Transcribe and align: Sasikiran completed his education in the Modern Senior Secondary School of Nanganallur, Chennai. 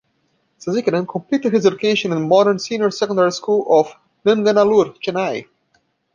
Sasikiran 0.59 1.05
completed 1.07 1.53
his 1.53 1.63
education 1.67 2.11
in 2.11 2.19
the 2.21 2.25
Modern 2.25 2.57
Senior 2.57 2.89
Secondary 2.89 3.31
School 3.31 3.67
of 3.69 3.93
Nanganallur, 4.25 4.99
Chennai. 4.99 5.45